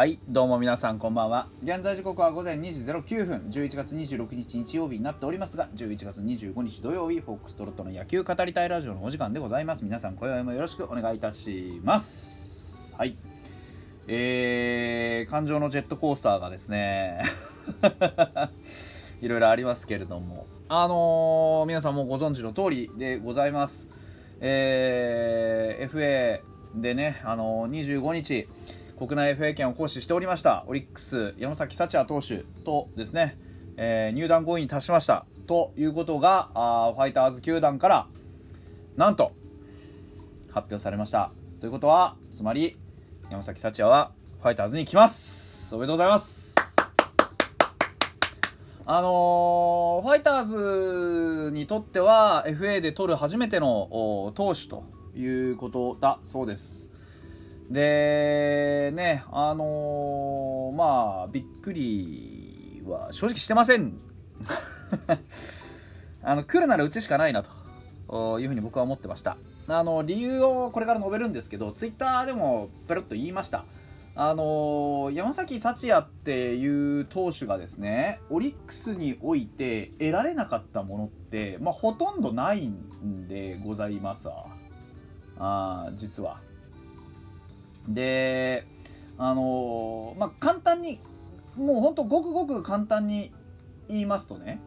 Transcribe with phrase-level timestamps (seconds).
[0.00, 1.46] はいどうも皆さんこんばんは。
[1.62, 3.50] 現在時刻は午前2時09分。
[3.50, 9.84] 11月26日日曜日になっておりますが11月25日土曜日フォックストロットの野球語りたいラジオのお時間でございます。
[9.84, 12.94] 皆さん今宵もよろしくお願いいたします。
[12.96, 13.14] はい。
[14.08, 17.20] えー、感情のジェットコースターがですね
[19.20, 20.46] いろいろありますけれども。
[20.70, 23.90] あのー、皆さんもご存知の通りでございます。
[24.40, 26.40] えー、
[26.74, 28.48] FA でね、あのー、25日
[29.00, 33.38] 国内 FA 権を行使しておりましたオリックス山崎幸也投手とですね、
[33.78, 38.06] えー、入団合意に達しましたということがあファイターズ球団から
[38.98, 39.32] なんと
[40.50, 41.32] 発表されました。
[41.60, 42.76] ということはつまり
[43.30, 45.74] 山崎幸也はファイターズに来ます。
[45.74, 46.54] おめでとうございます。
[48.84, 54.84] あのー、ファイターズにとっては FA で取る初めての投手と
[55.16, 56.89] いうことだそうです。
[57.70, 63.94] でねあのー、まあびっくりは正直してません。
[66.22, 67.44] あの来るならうちしかないな
[68.12, 69.36] というふうに僕は思ってました。
[69.68, 73.64] あの理由をこれから述べるんですけどツイッターでもペロッと言いました。
[74.16, 84.28] あの山崎幸也っていう投手がですねオリックスにおいて得られなかったものって、まあ、ほとんどないんでございます
[85.38, 86.49] あ実は。
[87.88, 88.66] で
[89.18, 91.00] あのまあ簡単に
[91.56, 93.32] もうほんとごくごく簡単に
[93.88, 94.60] 言いますとね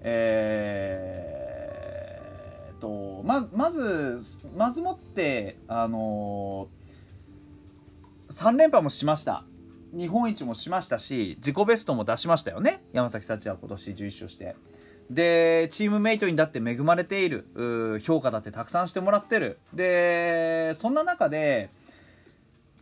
[0.00, 4.20] えー、とままず
[4.56, 6.68] まずもってあの
[8.30, 9.44] 3連覇もしました。
[9.96, 12.82] 日本一もしましたし自己ベストも出しましたよね。
[12.92, 14.54] 山崎幸也今年11勝して。
[15.10, 17.46] でチームメイトにだって恵まれている
[18.04, 19.58] 評価だってたくさんしてもらってる。
[19.72, 21.70] でそんな中で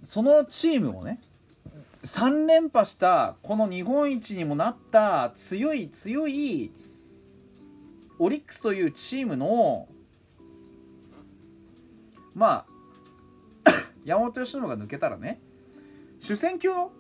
[0.07, 1.19] そのチームをね
[2.05, 6.71] 3連覇したこの日本一にもなった強い強い
[8.21, 9.89] オリックスというチームの
[12.37, 12.67] ま
[13.65, 13.71] あ
[14.07, 15.41] 山本由伸が抜けたらね
[16.21, 16.93] 主戦級の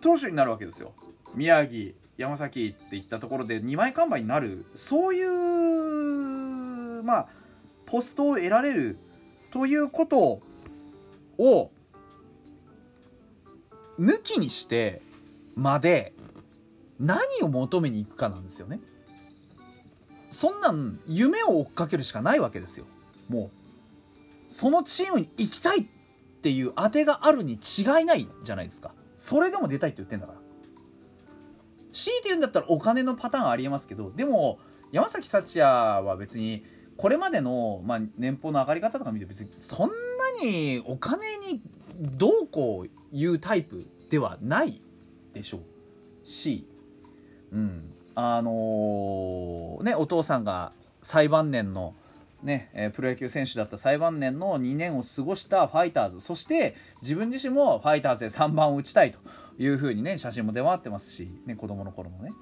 [0.00, 0.92] 投手になるわけですよ。
[1.34, 7.28] 宮城山崎っていったところで2枚看板になるそういうまあ
[7.84, 8.96] ポストを得られる
[9.50, 10.40] ということ
[11.36, 11.73] を
[13.98, 15.02] 抜きにして
[15.54, 16.12] まで
[16.98, 18.80] 何を求めに行くかなんですよね。
[20.30, 22.86] そんなん夢を追っかけるしかないわけですよ。
[23.28, 23.50] も
[24.48, 25.86] うそのチームに行きたいっ
[26.42, 28.92] ていう当てがあるに違いないじゃないですか。
[29.16, 30.44] それでも出たいって言ってんだから。
[31.94, 34.58] 強いて言うんだったらお金のパターンありえますけどでも
[34.90, 36.64] 山崎幸也は別に
[36.96, 39.94] これまでの、まあ、年俸の上がり方とか見て別にそんな
[40.42, 41.62] にお金に
[41.98, 44.82] どうこういうタイプではない
[45.32, 46.66] でしょうし、
[47.52, 51.94] うん、あのー、ねお父さんが最晩年の
[52.42, 59.18] ね、えプロ野球選手だった最晩年の2年を過ごしたファイターズそして自分自身もファイターズで3番を打ちたいと
[59.58, 62.32] いうふうにね写真も出回ってますし、ね、子供の頃のね。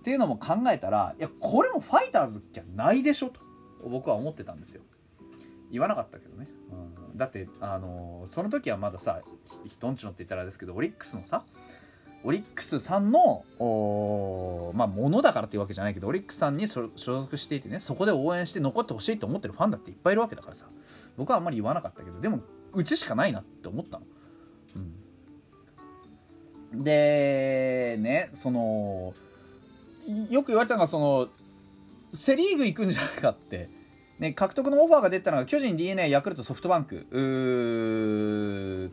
[0.00, 3.40] っていうのも考えたらいやこれもファイターズじゃないでしょと
[3.88, 4.82] 僕は思ってたんですよ。
[5.70, 6.48] 言わなかったけどね、
[7.10, 9.20] うん、だってあの、その時はまださ
[9.66, 11.44] 人んちのって言ったらあれですけどオリックスのさ
[12.24, 13.44] オリックスさんの
[14.74, 20.66] まあものだからっていうわけじゃないけどオリックスさんに所属していてねそこで応援して残ってほしいと思ってるファンだっていっぱいいるわけだからさ
[21.16, 22.40] 僕はあんまり言わなかったけどでも
[22.72, 24.04] うちしかないなって思ったの。
[26.74, 29.14] でねその
[30.28, 31.28] よく言われたのがその
[32.12, 33.77] セ・リーグ行くんじゃないかって。
[34.18, 37.06] ね、獲得のオファーが出たのが巨人、d n a ヤクルト、ソフトバンク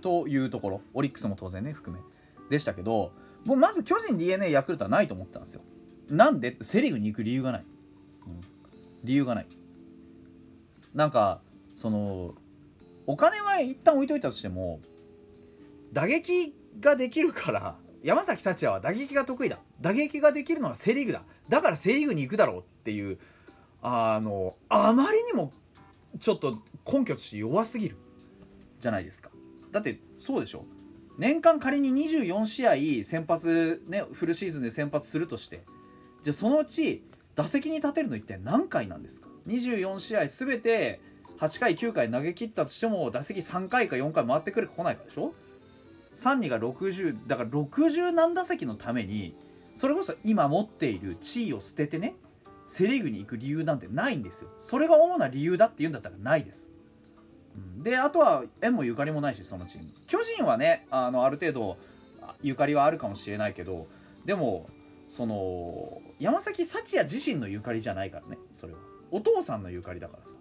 [0.02, 0.82] というところ。
[0.94, 2.04] オリックスも当然ね含め。
[2.50, 3.12] でしたけど
[3.44, 5.62] もうまず巨人、d n a ヤクルトはないと思ったんですよ。
[6.10, 6.58] なんで？
[6.62, 7.66] セ・リーグに行く理由がない、
[8.28, 8.42] うん、
[9.04, 9.48] 理由がない。
[10.94, 11.42] なんか
[11.76, 12.36] その
[13.08, 14.80] お金は一旦置いといたとしても
[15.92, 19.58] 打撃ができるから山崎幸也は打撃が得意だ。
[19.82, 21.24] 打撃ができるのはセ・リーグだ。
[21.50, 23.18] だからセ・リーグに行くだろうっていう
[23.88, 25.52] あのあまりにも
[26.20, 26.58] ちょっと
[26.92, 27.98] 根拠として弱すぎる
[28.80, 29.30] じゃないですか。
[29.72, 30.66] だってそうでしょ。
[31.20, 35.64] 年間仮に24試合先発ねフルシーズンで先発するとして
[36.24, 37.04] じゃあそのうち
[37.36, 41.00] 打席に立てるの一体何回なんですか？24試合全て
[41.40, 45.36] 8回9回投げ切ったとしても打席3回か4回回ってくるか来ないかでしょ
[46.16, 49.36] ？32が60だから60何打席のために
[49.76, 52.16] それこそ今持っている地位を捨ててね
[52.68, 54.50] セ・リーグに行く理由なんてないんですよ。
[54.58, 56.70] それが主な理由だって言うんだったらないです、
[57.56, 59.90] うん、であとは縁もゆかりもないしそのチーム。
[60.08, 61.78] 巨人はねあのある程度
[62.42, 63.88] ゆかりはあるかもしれないけど
[64.26, 64.70] でも
[65.08, 68.80] その山崎幸也自身のゆかりじゃないからねそれは。
[69.12, 70.32] お父さんのゆかりだからさ、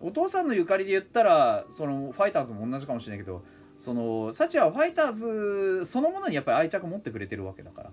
[0.00, 3.42] うん、お父さんのゆかりで言ったらそのファイターズも同じかもしれないけど
[3.76, 7.90] その幸也はファイターズそのものにやっぱり愛着持ってくれてるわけだから。
[7.90, 7.92] っ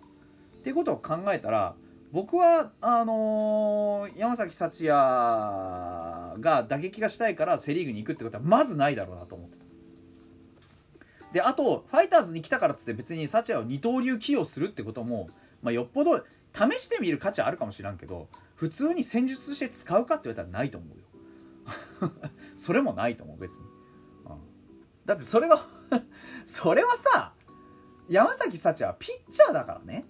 [0.65, 1.75] ていうことを考えたら
[2.15, 9.65] 僕はあのー、山崎幸也が打撃がしたいからセ・リーグに行くってことはまずないだろうなと思ってた。
[11.33, 15.27] であとファイターズに来たからっつって別に幸也を二刀流起用するってことも、
[15.61, 16.23] まあ、よっぽど
[16.53, 22.11] 試してみる価値はあるかもしらんけど普通に戦術として使うかって言われたらないと思うよ。
[22.55, 24.37] それもないと思う別に、うん、
[25.05, 25.67] だってそれが
[26.47, 27.33] それはさ
[28.07, 30.05] 山崎幸也はピッチャーだからね、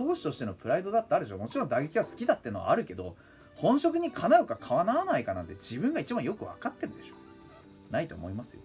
[0.00, 1.36] 投手としてのプライドだってあるでしょ。
[1.36, 3.16] もちろん打撃が好きだってのはあるけど
[3.56, 7.14] 本職にかなうかかわないかなんて自分が一番よく分かってるでしょ。
[7.90, 8.62] ないと思いますよ。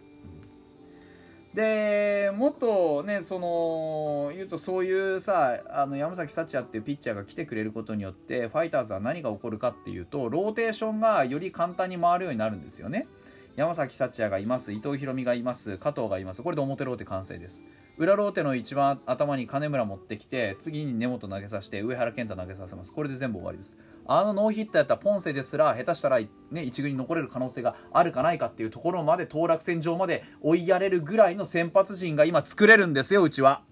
[1.54, 13.08] でもっとねその言うとそういうさあの山崎福也っていうピッチャーが来てくれることによってファイターズは何が起こるかっていうとローテーションがより簡単に回るようになるんですよね。
[13.56, 14.74] 山崎福也がいます。
[14.74, 15.78] 伊藤大海がいます。
[15.78, 16.44] 加藤がいます。
[16.44, 17.62] これで表ローテ完成です。
[17.97, 22.92] 裏ローテの一番頭に金村持ってきて次に根本投げさせて上原健太投げさせます。
[22.92, 23.77] これで全部終わりです。
[24.06, 33.63] あのノーヒットやったポンセですら下手したら、ね、一軍に残れる可能性があるかないかっていうところまで当落線上まで追いやれるぐらいの先発陣が今作れるんですようちは。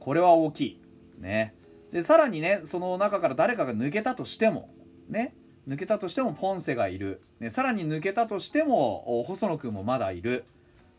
[0.00, 0.80] これは大きい。
[1.20, 1.54] ね。
[1.92, 4.68] でさらにねその中から誰かが抜けたとしても
[5.08, 5.34] ね。
[5.68, 10.44] 抜けたとしてもポンセがいる、ね、さらに抜けたとしても細野君もまだいる、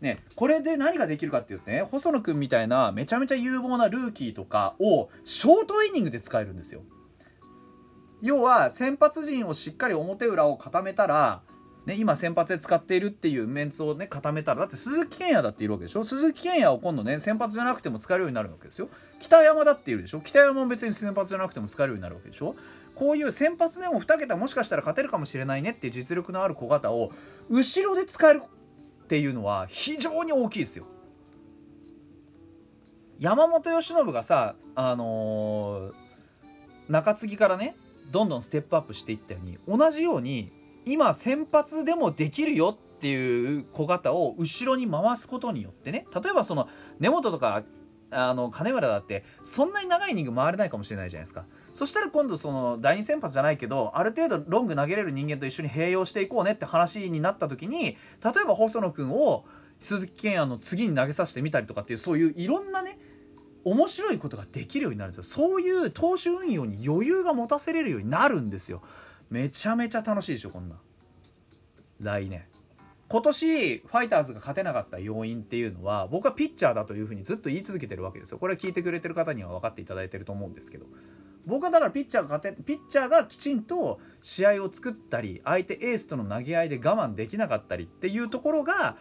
[0.01, 6.81] ね、これで何ができるかっていうとね細野君みたいなめちゃめちゃ有望なルーキーとかをショートイニングで使えるんですよ。
[8.21, 11.41] 要は先発陣をしっかり表裏を固めたら
[11.85, 16.03] ね、今先発で使っているっていうメンツをね固めたらだって鈴木健也だっているわけでしょ？
[16.03, 18.89] 鈴木健也を今度ね先発じゃなくても使えるようになるわけですよ。
[19.19, 20.21] 北山だっているでしょ？
[20.21, 22.55] 北山も別に先発じゃなくても使えるようになるわけでしょ？
[22.95, 27.11] こういう先発でも2桁もしかしたら勝てるかもしれないねっていう実力のある小型を
[27.49, 28.41] 後ろで使える
[29.05, 30.87] っていうのは非常に大きいですよ。
[33.19, 35.93] 山本由伸がさ、あのー、
[36.89, 37.75] 中継ぎからね
[38.11, 40.51] どんどんステップアップしていったように同じように
[40.85, 46.67] 今先発でもできるよっていう小型を後ろに回すことによってね例えばその
[46.99, 47.63] 根本とか
[48.11, 51.45] あの金村だってそんなに長いイニング回れないかもしれないじゃないですか。
[51.73, 57.97] そしたら今度その第2先発じゃないけどある程度ロング投げれる人間と一緒に併用していこうねって話になった時に例え
[58.47, 59.45] ば細野君を
[59.79, 62.97] 鈴木健也の次に投げさせてみたりとかっていうそういういろんなね
[63.65, 65.23] 面白いことができるようになるんですよ。
[65.23, 68.83] そういう投手運用に余裕が持たせれるようになるんですよ。
[69.31, 70.75] めちゃめちゃ楽しいでしょこんな。
[71.99, 72.45] 来年。
[73.07, 80.85] 今年ファイターズが勝てなかった要因っていうのは僕はピッチャーだというふうにずっと言い続けてるわけですよこれは聞いてくれてる方には分かっていただいてると思うんですけど
[81.45, 88.97] 僕はだからピッチャーが勝てピッチャーがきちんと試合を作ったり相手エースとの投げ合いで我慢できなかったりっていうところが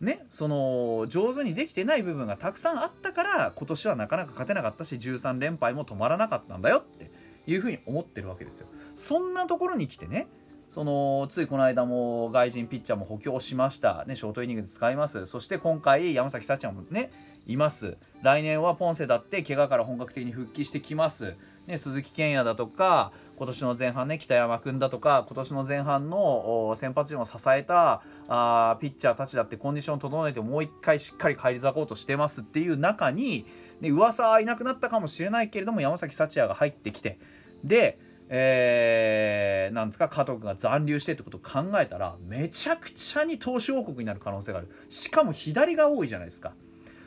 [0.00, 7.10] ね、その上手にできてない部分がたくさんあったから今年はなかなか勝てなかったし13連敗も止まらなかったんだよって
[7.46, 8.66] いうふうに思ってるわけですよ。
[8.94, 10.28] そんなところに来てね
[10.68, 15.26] そのついこの間も外人ピッチャーも補強しました、ね、ショートイニングで使います。
[15.26, 17.10] そして今回山崎幸也もね
[17.46, 17.96] います。
[18.22, 21.34] 来年はポンセだって怪我から本格的に復帰してきます、
[21.66, 33.46] ね、鈴木健也だとか今年の前半ね北山君だとか今年の前半の先発陣を支えたあピッチャーたちだってコンディションを整えてもう一回しっかり返り咲こうとしてますっていう中に、
[33.80, 37.18] ね、噂はいなくなったかもしれないけれども山崎幸也が入ってきて。
[37.62, 44.68] でえー、なんですか加藤君が残留してってことを考えたらめちゃくちゃに投手王国になる可能性がある。
[44.88, 46.54] しかも左が多いじゃないですか。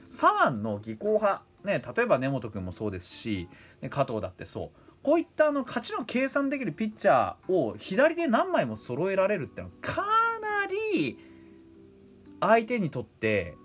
[0.10, 3.50] 左腕の技巧派、ね、例えば根本君もそうですし、
[3.82, 4.70] ね、加藤だってそう。
[5.04, 10.02] こういったあの勝ちの計算できるピッチャーを左で何枚も揃えられるってのはか
[10.42, 11.18] なり
[12.42, 13.56] 相手にとって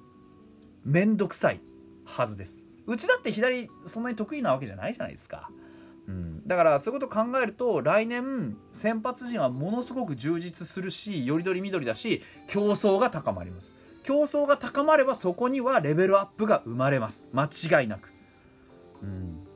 [0.85, 1.61] 面倒くさい
[2.05, 2.65] はずです。
[2.87, 5.51] うちだって左そんなに得意なわけじゃないじゃないですか。
[6.07, 13.73] うん、だからそういうことを考えると来年先発陣はものすごく充実するしよりどりみどりだし競争が高まります。
[14.03, 17.27] 競争が高まればそこにはレベルアップが生まれます。
[17.33, 18.13] 間違いなく、
[19.03, 19.47] うん、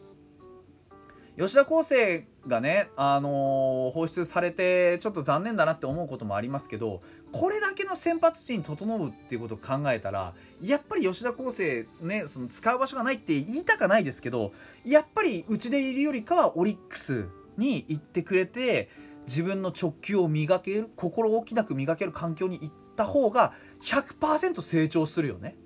[1.38, 7.00] 吉田康生がね、あのー、放出されてちょっと残念だなって思うこともありますけど
[7.32, 14.52] これだけの先発陣整うっていうことを考えたらやっぱり吉田康生ねその使う場所がないって言いたかないですけど
[14.84, 17.26] やっぱりうちでいるよりかはオリックス
[17.56, 18.88] に行ってくれて
[19.26, 23.52] 自分の直球を磨ける心置きなく磨ける環境に行った方が
[23.82, 25.56] 100%成長するよね。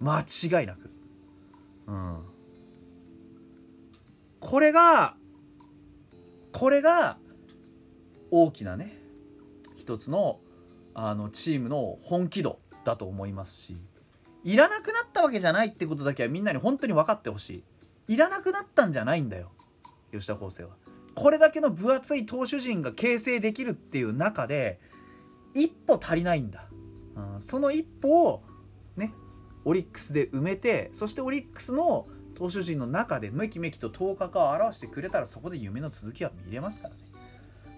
[0.00, 0.90] 間違いなく。
[1.88, 2.34] うん。
[4.38, 5.16] これが
[6.54, 7.18] これが
[8.30, 8.96] 大きなね
[9.76, 10.38] 一つの
[10.94, 13.76] あのチームの本気度だと思いますし
[14.44, 17.64] いらなくなったわけじゃないってことだけはみんなに本当に分かってほし
[18.08, 18.14] い。
[18.14, 19.50] いらなくなったんじゃないんだよ
[20.12, 20.70] 吉田康生は。
[21.14, 24.78] これだけの分厚い投手陣が形成できるっていう中で
[25.54, 26.68] 一歩足りないんだ、
[27.16, 28.42] うん、その一歩を
[28.96, 29.12] ね
[29.64, 37.00] オリックスで埋めてそしてオリックスの投手陣の中でめきめきと頭角を表してくれたらそこで夢の続きは見れますからね。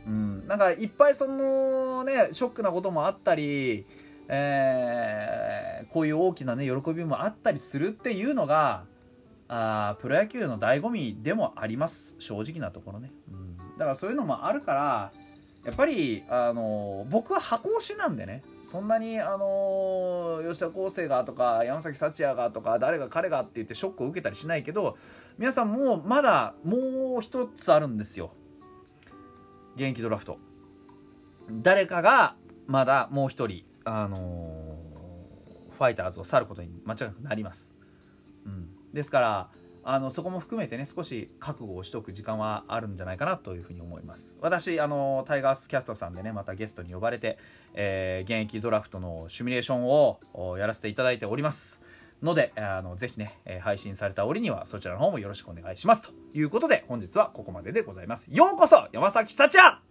[0.06, 3.86] うん、なんかいっぱいそのねショックなこともあったり、
[4.28, 8.84] えー、こういう大きなね喜びもあったりするっていうのが
[9.48, 12.14] あプロ野球の醍醐味でもあります。
[12.18, 15.12] 正直なところね、うん、だからそういうのもあるから
[15.66, 18.44] やっぱりあの僕は箱推しなんでね。
[18.62, 24.96] そんなにあの吉田康生がとか山崎福也がとか誰が彼がって言ってショックを受けたりしないけど
[25.38, 28.30] 皆さんもまだもう一つあるんですよ。
[29.74, 30.38] 現役ドラフト。
[31.50, 32.36] 誰かが
[32.68, 34.78] まだもう一人あの
[35.76, 37.74] ファイターズを去ることに間違いなくなります、
[38.46, 39.50] うん、ですから
[39.88, 44.36] あのそこも含めてね少し覚悟をしておく時間はあるんじゃないかなというふうに思います。
[44.40, 47.38] 私あのタイガースキャスターさんでねまたゲストに呼ばれて、
[47.72, 51.80] えー、現役ドラフトのシミュレーションをやらせていただいております。
[52.20, 58.26] のであのぜひね配信された折にはそちらの方もよろしくお願いしますということで本日はここまででございます。
[58.32, 59.85] ようこそ山崎幸也。